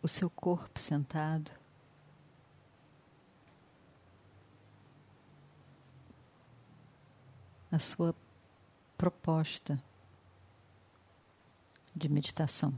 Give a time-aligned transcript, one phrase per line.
[0.00, 1.50] o seu corpo sentado,
[7.72, 8.14] a sua
[8.96, 9.82] proposta
[11.96, 12.72] de meditação.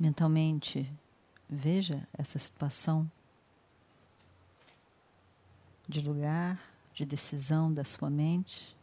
[0.00, 0.90] Mentalmente
[1.46, 3.10] veja essa situação
[5.86, 6.58] de lugar,
[6.94, 8.74] de decisão da sua mente.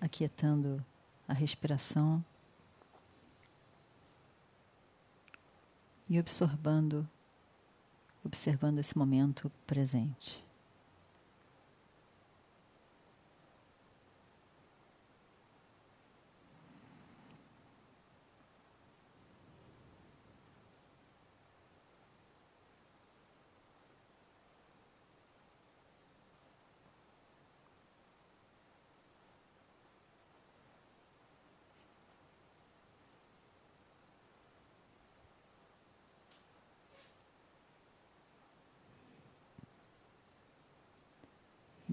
[0.00, 0.84] Aquietando
[1.28, 2.24] a respiração
[6.08, 7.08] e observando,
[8.24, 10.47] observando esse momento presente.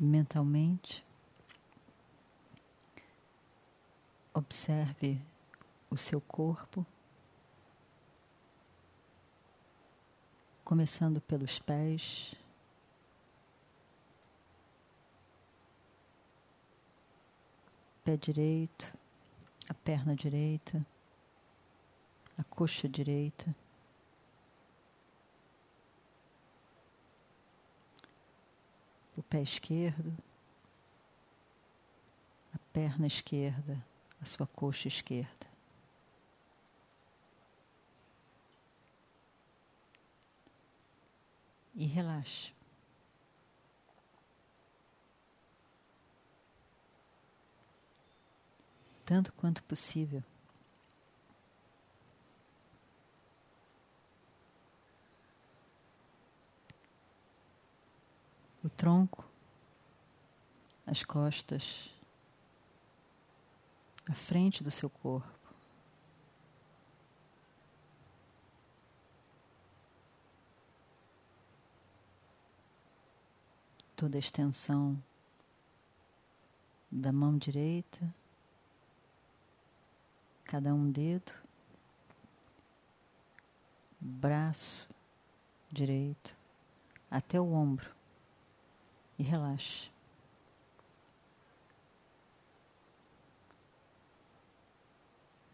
[0.06, 1.04] Mentalmente.
[4.34, 5.22] Observe
[5.90, 6.86] o seu corpo,
[10.64, 12.36] começando pelos pés.
[18.04, 18.94] Pé direito,
[19.68, 20.86] a perna direita,
[22.38, 23.56] a coxa direita.
[29.18, 30.16] o pé esquerdo,
[32.54, 33.86] a perna esquerda,
[34.22, 35.46] a sua coxa esquerda.
[41.76, 42.54] E relaxe.
[49.06, 50.24] Tanto quanto possível.
[58.66, 59.25] o tronco,
[60.86, 61.90] as costas,
[64.08, 65.34] a frente do seu corpo.
[73.96, 75.02] Toda a extensão
[76.92, 78.14] da mão direita,
[80.44, 81.32] cada um dedo,
[84.00, 84.88] braço
[85.72, 86.36] direito,
[87.10, 87.94] até o ombro.
[89.18, 89.95] E relaxe.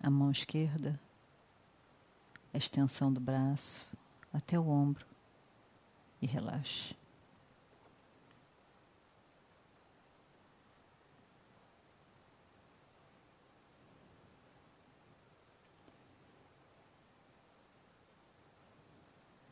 [0.03, 0.99] A mão esquerda,
[2.53, 3.87] a extensão do braço
[4.33, 5.05] até o ombro
[6.21, 6.95] e relaxe.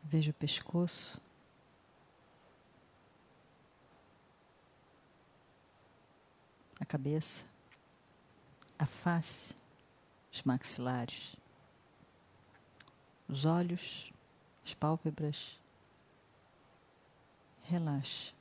[0.03, 1.21] Veja o pescoço.
[6.79, 7.45] a cabeça,
[8.77, 9.53] a face,
[10.31, 11.35] os maxilares,
[13.27, 14.11] os olhos,
[14.65, 15.59] as pálpebras.
[17.63, 18.33] Relaxe.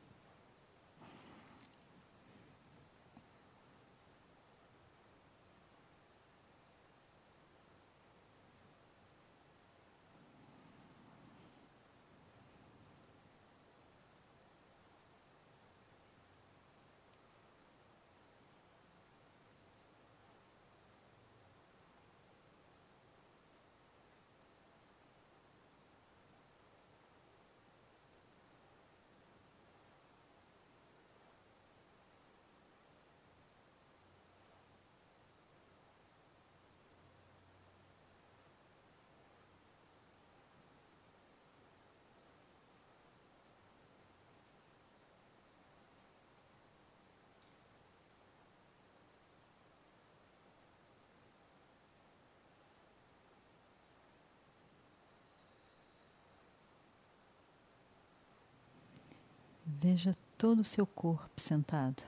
[59.70, 62.02] Veja todo o seu corpo sentado,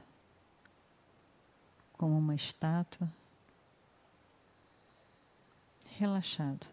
[1.92, 3.06] como uma estátua,
[5.98, 6.66] relaxado.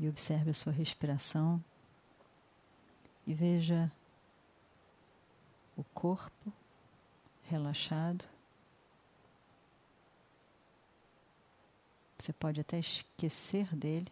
[0.00, 1.62] E observe a sua respiração
[3.24, 3.90] e veja
[5.76, 6.52] o corpo
[7.44, 8.33] relaxado.
[12.24, 14.10] Você pode até esquecer dele.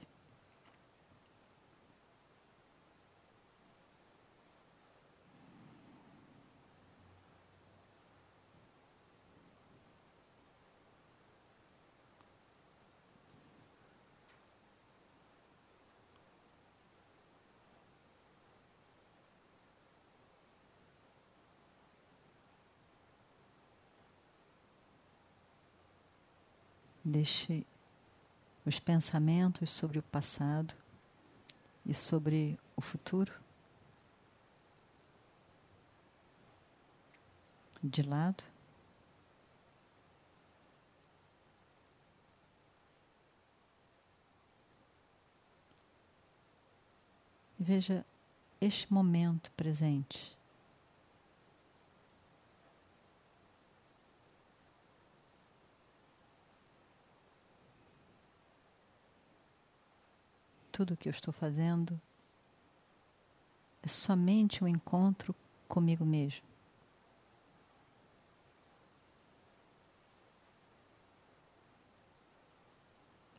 [27.02, 27.64] Deixe
[28.64, 30.74] os pensamentos sobre o passado
[31.84, 33.32] e sobre o futuro
[37.82, 38.44] de lado.
[47.58, 48.04] Veja
[48.60, 50.36] este momento presente.
[60.72, 62.00] Tudo o que eu estou fazendo
[63.82, 65.34] é somente um encontro
[65.68, 66.46] comigo mesmo.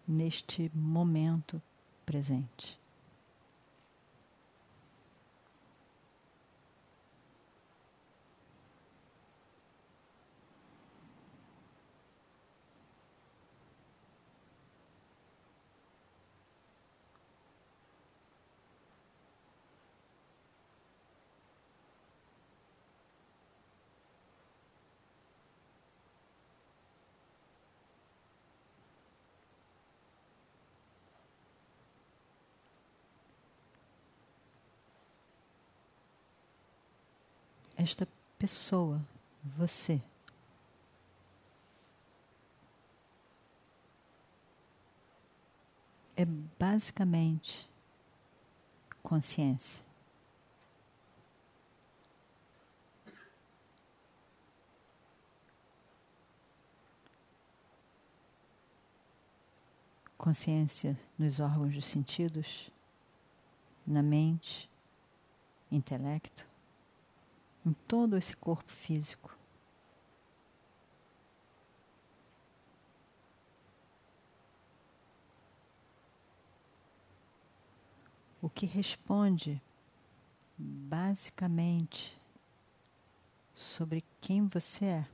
[0.07, 1.61] Neste momento
[2.05, 2.82] presente.
[37.83, 38.07] Esta
[38.39, 39.05] pessoa,
[39.57, 40.01] você.
[46.15, 47.69] É basicamente
[49.01, 49.83] consciência.
[60.17, 62.71] Consciência nos órgãos dos sentidos,
[63.85, 64.69] na mente,
[65.69, 66.52] intelecto
[67.65, 69.37] em todo esse corpo físico.
[78.41, 79.61] O que responde
[80.57, 82.17] basicamente
[83.53, 85.07] sobre quem você é.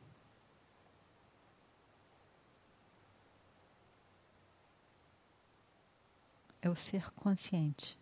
[6.62, 7.98] É o ser consciente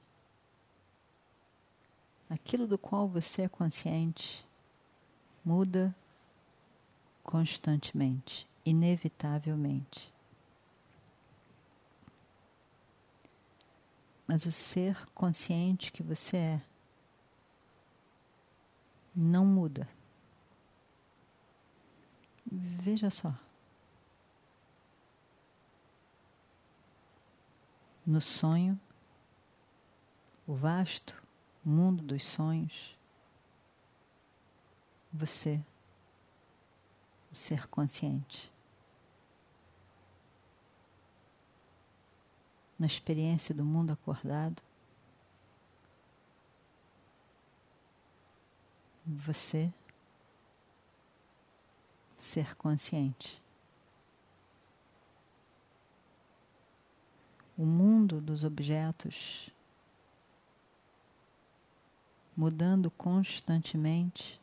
[2.30, 4.46] aquilo do qual você é consciente
[5.44, 5.96] muda
[7.24, 10.14] constantemente, inevitavelmente.
[14.28, 16.62] Mas o ser consciente que você é
[19.16, 19.88] não muda.
[22.46, 23.34] Veja só.
[28.06, 28.80] No sonho,
[30.46, 31.27] o vasto
[31.68, 32.98] mundo dos sonhos,
[35.12, 35.62] você,
[37.30, 38.50] o ser consciente.
[42.80, 44.64] Na experiência do mundo acordado,
[49.06, 49.74] você,
[52.16, 53.44] ser consciente.
[57.58, 59.52] O mundo dos objetos
[62.38, 64.40] mudando constantemente.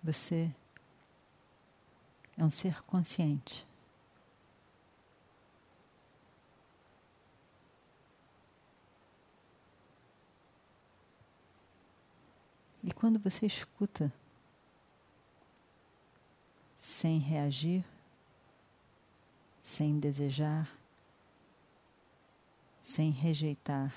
[0.00, 0.54] Você
[2.38, 3.66] é um ser consciente.
[12.84, 14.12] E quando você escuta
[16.76, 17.84] sem reagir,
[19.62, 20.68] sem desejar,
[22.80, 23.94] sem rejeitar.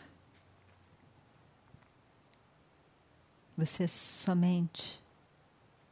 [3.58, 5.02] Você é somente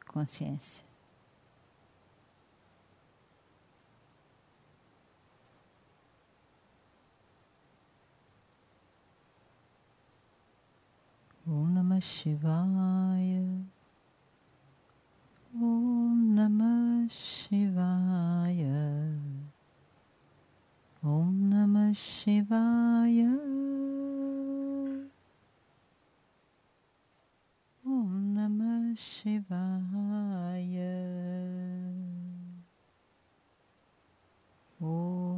[0.06, 0.84] consciência.
[11.46, 13.44] Om Namah Shivaya.
[15.54, 19.12] Om Namah Shivaya.
[21.02, 23.28] Om Namah Shivaya.
[27.84, 29.44] Om Namah Shivaya.
[34.80, 35.34] Om.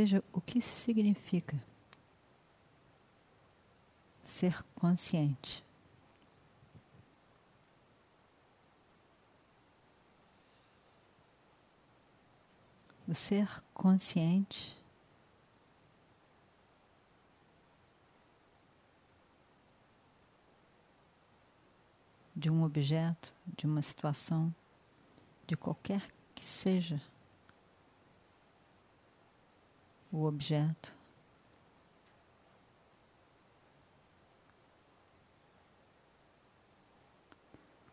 [0.00, 1.62] Veja o que significa
[4.24, 5.62] ser consciente.
[13.06, 14.74] O ser consciente
[22.34, 24.50] de um objeto, de uma situação,
[25.46, 27.02] de qualquer que seja
[30.12, 30.92] o objeto.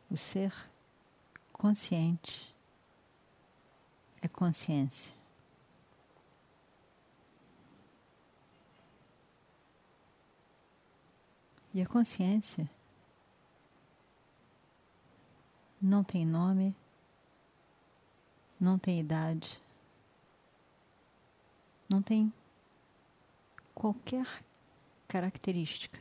[0.09, 0.53] O ser
[1.51, 2.55] consciente
[4.21, 5.13] é consciência.
[11.73, 12.67] E a consciência
[15.79, 16.75] não tem nome,
[18.59, 19.61] não tem idade,
[21.89, 22.31] não tem
[23.73, 24.27] qualquer
[25.07, 25.99] característica.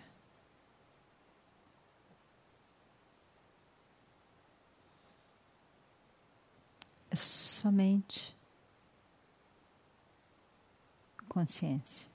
[7.11, 8.37] É somente
[11.28, 12.09] consciência.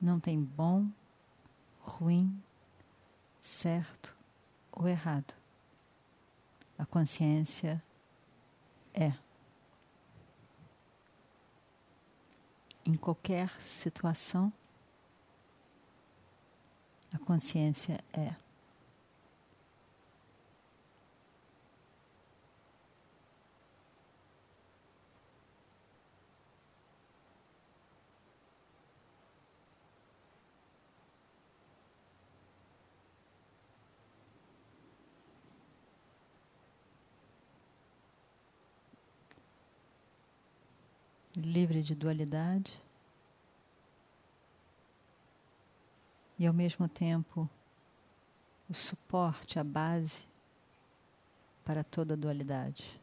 [0.00, 0.88] Não tem bom,
[1.80, 2.42] ruim,
[3.38, 4.16] certo
[4.72, 5.41] ou errado.
[6.82, 7.80] A consciência
[8.92, 9.12] é.
[12.84, 14.52] Em qualquer situação,
[17.14, 18.34] a consciência é.
[41.34, 42.80] Livre de dualidade
[46.38, 47.48] e ao mesmo tempo
[48.68, 50.26] o suporte, a base
[51.64, 53.01] para toda dualidade.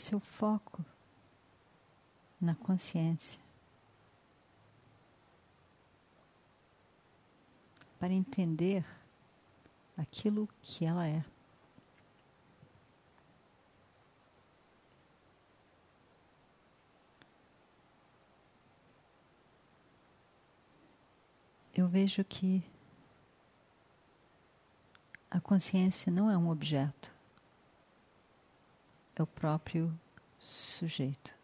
[0.00, 0.84] Seu foco
[2.40, 3.38] na consciência.
[7.98, 8.84] Para entender
[9.96, 11.22] aquilo que ela é.
[21.74, 22.62] Eu vejo que
[25.30, 27.19] a consciência não é um objeto
[29.16, 29.98] é o próprio
[30.38, 31.34] sujeito.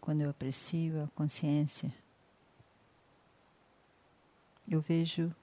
[0.00, 1.94] Quando eu aprecio a consciência,
[4.68, 5.34] eu vejo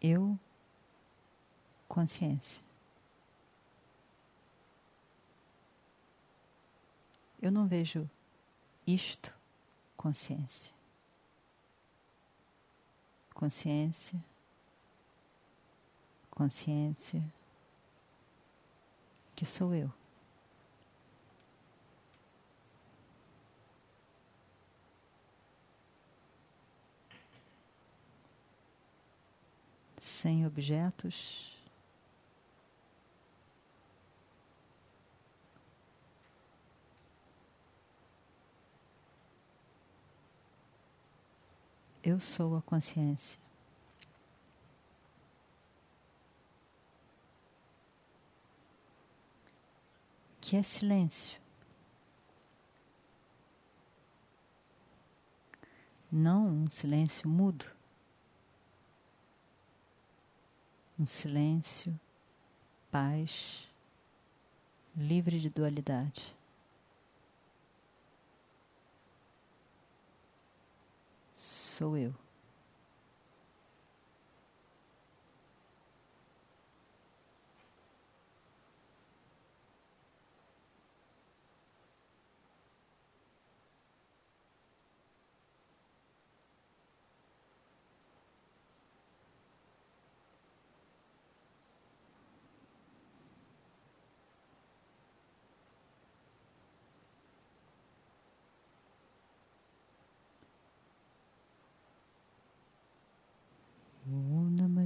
[0.00, 0.38] eu,
[1.88, 2.60] consciência.
[7.40, 8.08] Eu não vejo
[8.86, 9.34] isto,
[9.96, 10.72] consciência.
[13.34, 14.22] Consciência
[16.32, 17.22] consciência
[19.36, 19.90] que sou eu.
[29.98, 31.52] Sem objetos.
[42.02, 43.38] Eu sou a consciência.
[50.52, 51.40] que é silêncio.
[56.12, 57.64] Não um silêncio mudo,
[61.00, 61.98] um silêncio,
[62.90, 63.66] paz,
[64.94, 66.36] livre de dualidade.
[71.32, 72.21] Sou eu.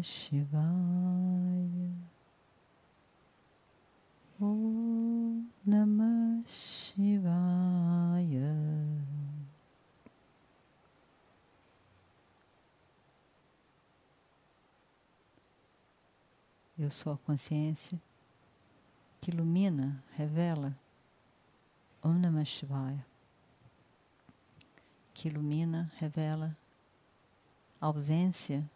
[0.07, 1.91] Shivaya.
[4.41, 7.67] Om Namah Shivaya.
[16.79, 18.01] Eu sou a consciência
[19.21, 20.79] que ilumina, revela
[22.01, 23.05] Om Namah Shivaya.
[25.13, 26.57] Que ilumina, revela
[27.81, 28.76] ausência de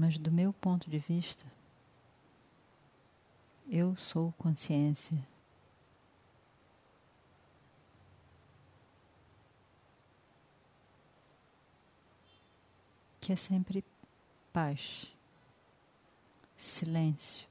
[0.00, 1.44] Mas do meu ponto de vista,
[3.68, 5.28] eu sou consciência.
[13.20, 13.84] Que é sempre
[14.54, 15.06] paz,
[16.56, 17.46] silêncio.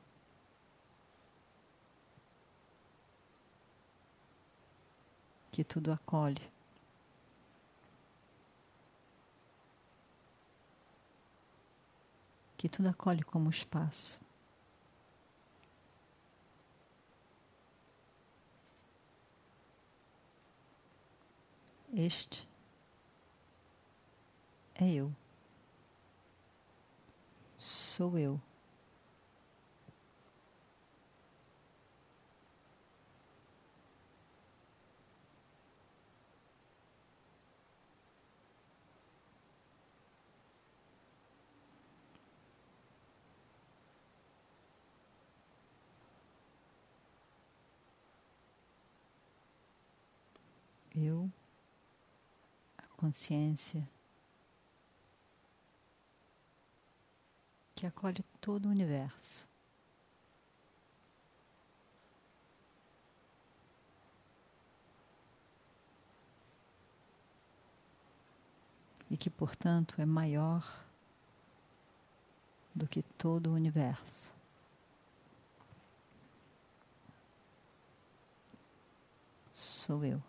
[5.52, 6.42] Que tudo acolhe.
[12.60, 14.20] Que tudo acolhe como espaço.
[21.94, 22.46] Este
[24.76, 25.16] é eu.
[27.58, 28.42] Sou eu.
[51.04, 51.32] Eu,
[52.78, 53.88] a consciência
[57.80, 59.48] que acolhe todo o universo.
[69.10, 70.86] E que, portanto, é maior
[72.76, 74.32] do que todo o universo.
[79.54, 80.29] Sou eu.